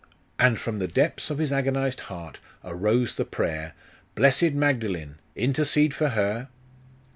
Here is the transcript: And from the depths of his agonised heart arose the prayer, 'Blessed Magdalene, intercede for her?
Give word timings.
And 0.39 0.59
from 0.59 0.79
the 0.79 0.87
depths 0.87 1.29
of 1.29 1.37
his 1.37 1.51
agonised 1.51 1.99
heart 2.09 2.39
arose 2.63 3.13
the 3.13 3.23
prayer, 3.23 3.75
'Blessed 4.15 4.53
Magdalene, 4.53 5.19
intercede 5.35 5.93
for 5.93 6.07
her? 6.09 6.49